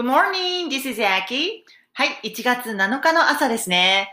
[0.00, 1.62] Good morning, this is Aki.
[1.92, 4.08] はい、1月7日の朝ですね。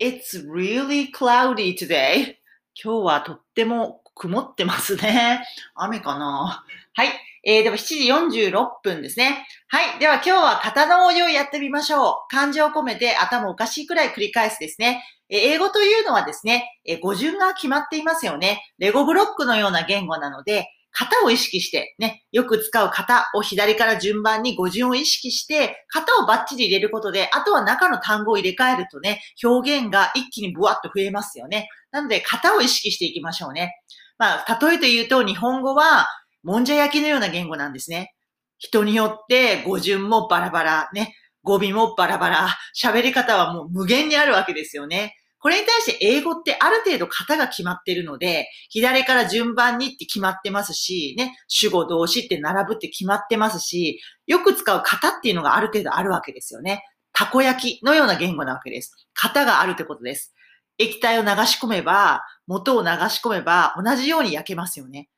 [0.00, 2.36] It's really cloudy today.
[2.82, 5.44] 今日はとっても曇ってますね。
[5.74, 6.64] 雨かな？
[6.94, 7.08] はい、
[7.44, 9.46] えー、では7時46分ですね。
[9.68, 12.14] はい、では今日は型の応用やってみましょう。
[12.30, 15.04] 漢字を込めて頭おかしいくらい繰り返すですね。
[15.28, 18.62] 英語というのはですね、語順が決まっていますよね。
[18.78, 31.68] レゴブロックのような言語なので、型を意識して、ね、よく使う型を左から順番に語順を意識して、型をバッチリ入れることで、あとは中の単語を入れ替えるとね、表現が一気にブワッと増えますよね。
[31.90, 33.74] なので、型を意識していきましょうね。
[34.16, 36.06] まあ、例えて言うと、日本語は、
[36.42, 38.14] もんじゃ焼きのような言語なんですね。
[38.58, 45.14] 人によって語順もバラバラ、ね、語尾もバラバラ、喋り方はもう無限にあるわけですよね。
[45.46, 56.82] これに対して英語ってある程度型が決まってるので、左から順番にって決まってますし、ね、主語動詞って並ぶって決まってますし、よく使う型っていうのがある程度あるわけですよね。
[57.12, 58.90] たこ焼きのような言語なわけです。
[59.14, 60.34] 型があるってことです。
[60.78, 65.08] 液体を流し込めば、元を流し込めば同じように焼けますよね。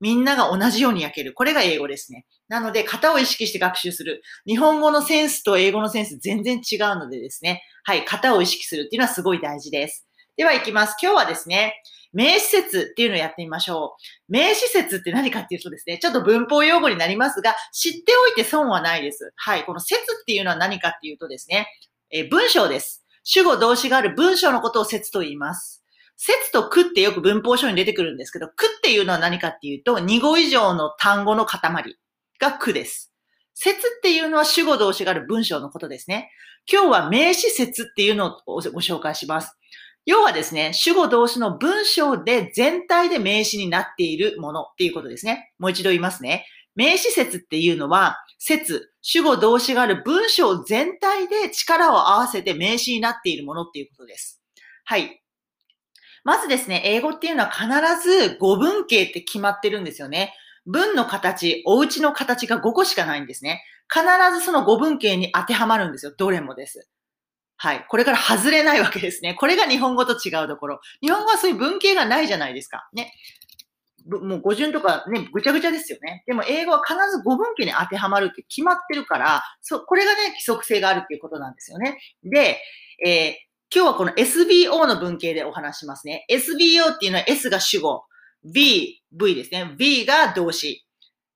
[0.00, 1.34] みんなが同じように焼ける。
[1.34, 2.26] これが英語ですね。
[2.48, 4.22] なので、型を意識して学習する。
[4.46, 7.62] 日本語のセンスと英語のセンス全然違うのでですね。
[7.84, 10.06] はい、型を意識するっていうのはすごい大事です。
[10.36, 10.96] では行きます。
[11.02, 11.74] 今日はですね、
[12.12, 13.96] 名詞説っていうのをやってみましょ
[14.28, 14.32] う。
[14.32, 19.32] 名詞説って何かっていうとですね、ちょっと文法用語になりますが、知っておいて損はないです。
[19.36, 21.68] はい、この説っていうのは何かっていうとですね、
[22.10, 23.04] え文章です。
[23.22, 25.79] 主語動詞がある文章のことを説と言います。
[26.22, 31.60] 説と句ってよく文法書に出てくるんですけど、句っていうのは何かっていうと、2語以上の単語の塊
[32.38, 33.10] が句です。
[33.54, 36.30] 説っていうのは主語動詞がある文章のことですね。
[36.70, 39.56] 今日は名詞説っていうのをご紹介します。
[40.04, 45.54] 要はですね、主語動詞の文章で全体で名詞になっているものっていうことですね。
[45.58, 46.44] もう一度言いますね。
[46.74, 54.42] 名詞説っていうのは、説、主語動詞がある文章全体で力を合わせて名詞になっているものっていうことです。
[54.84, 55.22] はい。
[56.24, 57.66] まずですね、英語っていうのは必
[58.08, 60.34] ず語文形って決まってるんですよね。
[60.66, 63.62] 文の形、お家の形が5個しかないんですね。
[63.92, 64.04] 必
[64.38, 66.12] ずその語文形に当てはまるんですよ。
[66.16, 66.88] どれもです。
[67.56, 67.84] はい。
[67.88, 69.34] これから外れないわけですね。
[69.34, 70.80] これが日本語と違うところ。
[71.02, 72.88] 日本語はそういう文形がないじゃないですか。
[72.92, 73.12] ね。
[74.06, 76.24] もう語順とかね、ぐちゃぐちゃですよね。
[76.26, 81.98] でも英語は必ず語文形に当てはまるって決まってるから、そ、これがね、規則性があるっていうことなんですよね。
[82.22, 82.62] で、
[83.04, 86.26] えー今日はこの SBO の文系でお話しますね。
[86.28, 88.02] SBO っていうのは S が主語、
[88.44, 89.76] V、V ですね。
[89.78, 90.84] V が動詞。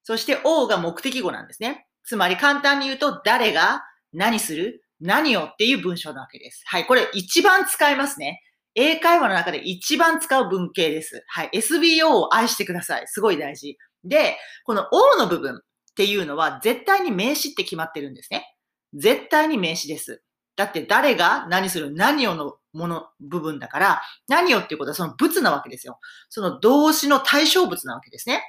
[0.03, 1.87] そして O が目的語なんですね。
[2.05, 6.63] つまり簡単に言うと、誰が何する何をっていう文章なわけです。
[6.67, 6.87] はい。
[6.87, 8.41] これ一番使いますね。
[8.75, 11.23] 英会話の中で一番使う文系です。
[11.29, 11.51] はい。
[11.53, 13.05] SBO を愛してください。
[13.07, 13.79] すごい大事。
[14.03, 15.59] で、この O の部分っ
[15.95, 18.45] ていうのは絶対に名詞って決まってるんですね。
[18.93, 20.21] 絶対に名詞です。
[20.57, 25.99] だって誰が何する何をのもの、部分だから、何をっていうことはその物なわけですよ。
[26.29, 28.43] その動詞の対象物なわけですね。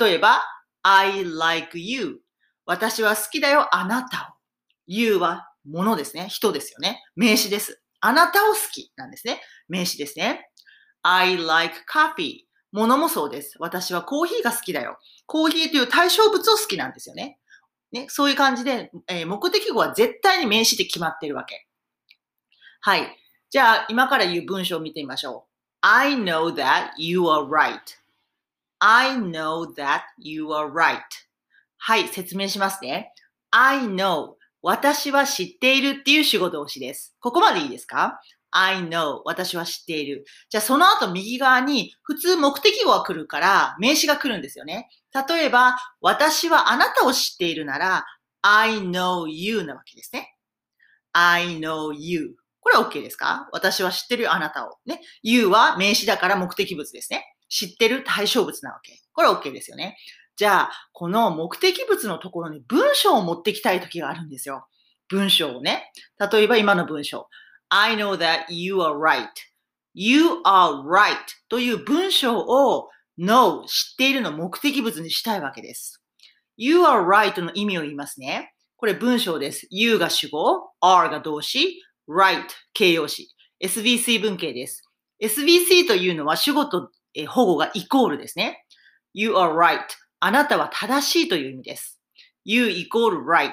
[0.00, 0.42] 例えば、
[0.82, 2.20] I like you.
[2.64, 4.36] 私は好きだよ、あなたを。
[4.86, 6.28] you はものですね。
[6.28, 7.02] 人ですよね。
[7.14, 7.82] 名詞です。
[8.00, 9.40] あなたを好きなんですね。
[9.68, 10.50] 名詞ですね。
[11.02, 12.46] I like coffee.
[12.72, 13.56] ものもそうです。
[13.58, 14.98] 私はコーヒーが好きだよ。
[15.26, 17.38] コーヒーという対象物を好きなんですよね。
[17.92, 21.66] ね、そういう感じで、えー、目的語は絶対に名詞で決まってるわけ。
[22.80, 23.16] はい。
[23.50, 25.50] じゃあ、今から言う文章を見てみましょう。
[25.82, 31.00] I know that you are right.I know that you are right.
[31.78, 33.12] はい、説明しますね。
[33.50, 37.14] I know 私は知っているっていう主語動詞です。
[37.20, 38.20] ここまでいいですか？
[38.50, 40.24] ?I know 私は知っている。
[40.48, 44.88] じゃあその後右側に普通目的語が来るから名詞が来るんですよね。
[45.28, 48.04] 例えば、私はあなたを知っているなら、
[48.42, 50.36] I know you なわけですね。
[51.12, 52.36] I know you。
[52.60, 53.48] これは OK ですか？
[53.52, 54.76] 私は知ってる、あなたを。
[54.84, 55.00] ね。
[55.22, 57.24] you は名詞だから目的物ですね。
[57.48, 59.00] 知ってる対象物なわけ。
[59.12, 59.96] これは OK ですよね。
[60.36, 64.68] じゃあ、この目的物のところに文章を持ってきたいときがあるんですよ。
[65.08, 65.92] 文章をね。
[66.30, 67.28] 例えば今の文章。
[67.68, 71.16] I know that you are right.You are right
[71.48, 76.02] という文章を know 知っているの目的物にしたいわけです。
[76.56, 78.54] You are right の意味を言いますね。
[78.76, 79.66] これ文章です。
[79.70, 83.28] You が主語、r が動詞、right 形容詞。
[83.62, 84.84] SVC 文型です。
[85.22, 86.90] SVC というのは主語と
[87.28, 88.64] 保護がイコールですね。
[89.14, 89.80] You are right
[90.20, 92.00] あなたは正しいという意味です。
[92.44, 93.52] You equal right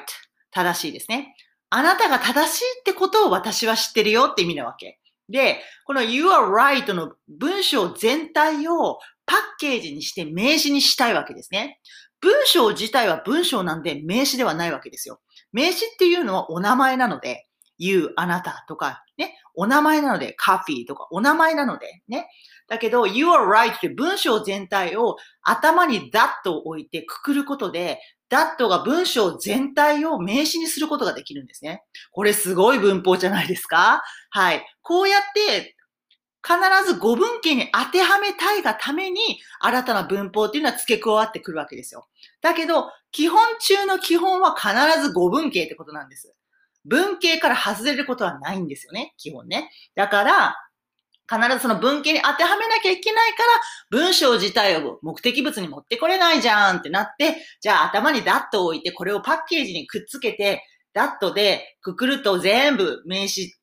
[0.51, 1.35] 正しいですね。
[1.75, 4.99] あなたが正しいってことを私は知ってるよって意味なわけ。
[5.27, 11.79] で、この You are right の文章全体をパッケージにして名詞にしたいわけですね。
[12.21, 15.19] 文章自体は文章なんで名詞ではないわけですよ。
[15.51, 17.47] 名詞っていうのはお名前なので、
[17.77, 22.27] you, あなたとか、ね、お名前なので、カフィーとか、お名前なので、ね。
[22.67, 27.99] だけど、you are right って文章全体を頭に that を置いてくくることで、
[28.29, 31.83] that が文章全体を名詞にすることができるんですね。
[32.11, 34.01] これすごい文法じゃないですか？
[34.31, 34.65] はい。
[34.81, 35.75] こうやって
[36.45, 42.07] 必ず語文形に当てはめたいがために、新たな文法っていうのは付け加わってくるわけですよ。
[42.41, 46.33] だけど、基本中の基本は必ず語文形ってことなんです。
[46.85, 49.69] 文形から外れることはないんですよね、基本ね。
[49.95, 50.55] だから、
[51.31, 53.49] 必ずその文系に当てはめなきゃいけないから、
[53.91, 60.63] 文章自体を目的物に持ってこれないじゃんってなって、じゃあ頭にダットを置いて、これをパッケージにくっつけて、
[60.93, 63.55] ダットでくくると全部名詞、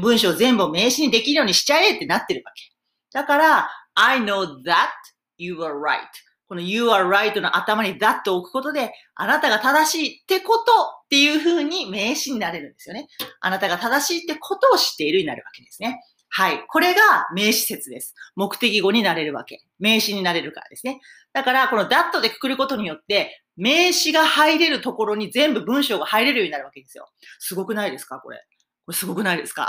[0.00, 2.64] 文章全部を名詞にできるようにしちゃえってなってるわけ。
[3.12, 4.88] だから、I know that
[5.36, 6.00] you are right.
[6.48, 13.08] この you are right の頭に that を置くことで、あなたが正しいってことっていう風に名詞になれるんですよね。
[13.40, 16.00] あなたが正しいってことを知っているになるわけですね。
[16.28, 16.64] はい。
[16.66, 18.14] これが名詞説です。
[18.34, 19.62] 目的語になれるわけ。
[19.78, 21.00] 名詞になれるからですね。
[21.32, 27.06] だから、この that でくくることによって、名詞が入れるところに全部文章が入れるようになるわけですよ。
[27.38, 28.18] すごくないですか？
[28.18, 28.38] これ。
[28.84, 29.68] これすごくないですか？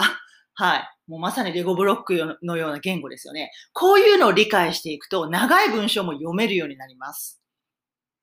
[0.56, 0.90] はい。
[1.07, 3.52] もうまさにレゴブロックのような言語ですよね。
[3.74, 7.42] こういうのを理解していくと、長い文章も読めるようになります。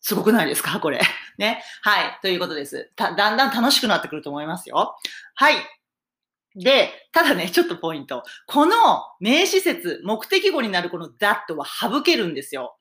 [0.01, 0.81] すごくないですか？
[0.81, 1.01] これ。
[1.39, 1.63] ね。
[1.83, 2.19] はい。
[2.23, 2.91] ということです。
[2.97, 4.97] だんだん楽しくなってくると思いますよ。
[5.35, 5.57] はい。
[6.55, 8.25] で、ただね、ちょっとポイント。
[8.47, 8.75] この
[9.21, 12.77] 名詞説、目的語になるこの that は省けるんですよ。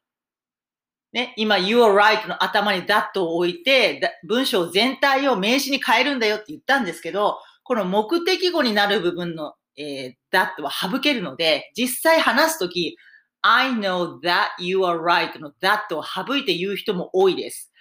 [1.13, 12.97] ね、今、you are right の頭に that を置いて、文章全体を名詞に変えるんだよって言ったんですけど、この目的語になる部分の、えー、that は省けるので、実際話すとき、
[13.41, 17.71] I know that you are right の that を省いて言う人も多いです。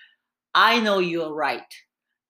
[0.52, 1.60] I know you are right.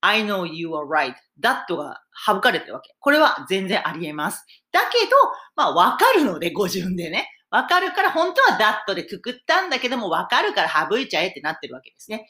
[0.01, 1.15] I know you are right.
[1.41, 2.95] that が省かれてるわけ。
[2.99, 4.45] これは全然あり得ます。
[4.73, 5.11] だけど、
[5.57, 7.29] まあわかるので、語順でね。
[7.51, 12.29] わかるから、本当は that でくくったんだけども、わかるから省いちゃえってなってるわけですね。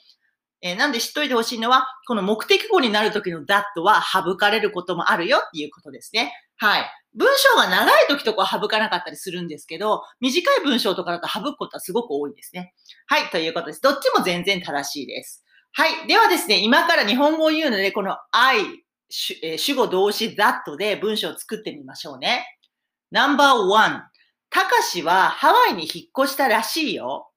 [0.62, 6.32] えー、なんで知っといてほしいのは、この目的語になるときの that は省かれることもあるよっていうことですね。
[6.56, 6.90] はい。
[7.14, 12.74] 文章が長い時とかは省かなかったりするんですけど、短い文章とかだと省くことはすごく多いですね。
[13.06, 13.30] はい。
[13.30, 13.80] ということです。
[13.80, 15.44] どっちも全然正しいです。
[15.72, 16.06] はい。
[16.06, 18.84] ではですね、今から日本語を言うので、この I
[19.42, 22.46] え、主語動詞 that で文章を作ってみましょうね。
[23.10, 24.02] No.1
[24.50, 27.29] たかしはハワイに引っ越したらしいよ。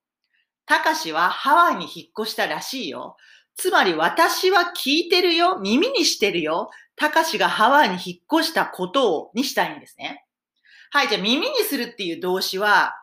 [0.65, 3.17] たかしはハワイに引っ越したらしいよ。
[3.55, 5.59] つまり私は聞いてるよ。
[5.59, 6.69] 耳にしてるよ。
[6.95, 10.25] たかしがハワイに引っ越したことをにしたいんですね。
[10.91, 11.07] はい。
[11.07, 12.93] じゃあ耳にするっていう動詞は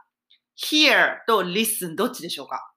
[0.56, 2.72] hear と listen どっちでしょうか？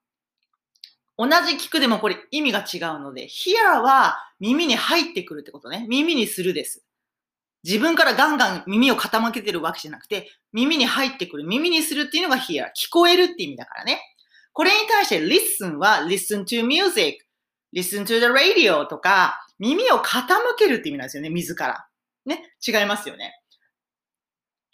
[1.18, 5.85] 同じ聞くでもこれ意味が違うので、hear は耳に入ってくるってことね。
[5.88, 6.83] 耳にするです。
[7.63, 11.45] 自分からガンガン耳を傾けてるわけじゃなくて、耳に入ってくる。
[11.45, 12.65] 耳にするっていうのが hear。
[12.75, 14.01] 聞こえるって意味だからね。
[14.54, 17.26] これに対して listen は listen to music,
[17.76, 20.28] listen to the radio とか、耳を傾
[20.58, 21.30] けるって意味なんですよね。
[21.30, 21.88] 自ら。
[22.26, 22.56] ね。
[22.66, 23.40] 違いますよね。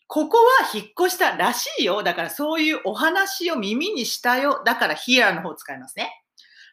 [0.07, 0.43] ここは
[0.73, 2.01] 引っ越したらしいよ。
[2.03, 4.61] だからそういうお話を耳にしたよ。
[4.65, 6.11] だから hear の方を使いますね。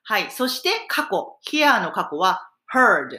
[0.05, 0.31] はい。
[0.31, 1.38] そして過去。
[1.47, 3.11] here の過去は heard。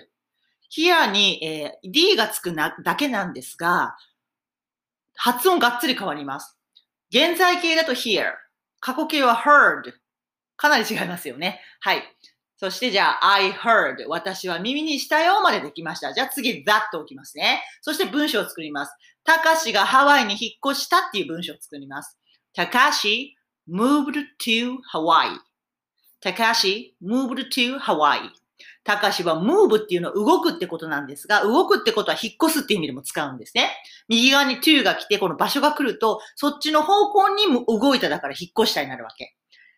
[0.76, 3.96] here に、えー、d がつくなだけなんですが、
[5.16, 6.58] 発音がっつり変わります。
[7.12, 8.34] 現在形だと here。
[8.80, 9.94] 過去形は heard。
[10.56, 11.62] かなり違いますよね。
[11.82, 12.04] はい。
[12.58, 14.06] そしてじゃあ、I heard。
[14.08, 16.14] 私は耳にしたよまでできました。
[16.14, 17.62] じゃあ次、that と置きますね。
[17.82, 18.94] そして文章を作ります。
[19.24, 22.18] たかしがハワイに引っ越したっていう文章を作ります。
[22.54, 23.38] たかし
[23.70, 25.38] moved to Hawaii.
[26.20, 28.30] たかし moved to Hawaii.
[28.88, 33.70] たかしは move っていうのは動くってことなんですが、動くってことは引っ越すっていう意味でも使うんですね。
[34.08, 39.36] 右側に to が来て、この場所が来ると、そっちの方向に動いただから引っ越したになるわけ。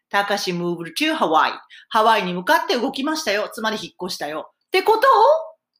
[0.09, 1.53] たかし moved to Hawaii.
[1.89, 3.49] ハワイに向かって動きましたよ。
[3.51, 4.51] つまり引っ越したよ。
[4.67, 5.01] ってことを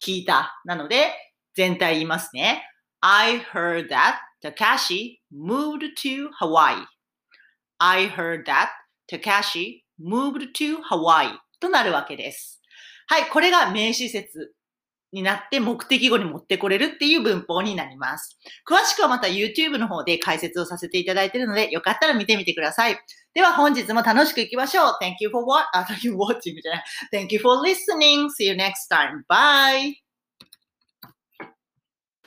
[0.04, 0.60] 聞いた。
[0.66, 1.14] なので、
[1.54, 2.64] 全体言いますね。
[3.02, 6.84] I heard that Takashi moved to Hawaii.
[7.78, 8.70] I heard that
[9.08, 12.59] Takashi moved to Hawaii となるわけです。
[13.10, 14.54] はい、これが名詞説
[15.12, 18.38] になって目的語に持ってこれるっていう文法になります。
[18.70, 23.00] 詳しくはまた YouTube の方で解説をさせていただいているので、よかったら見てみてください。
[23.34, 24.98] では本日も楽しくいきましょう。
[25.02, 25.66] Thank you for what?
[25.74, 26.84] あ、Thank you watching じゃない。
[27.12, 28.28] Thank you for listening.
[28.30, 29.24] See you next time.
[29.28, 30.09] Bye!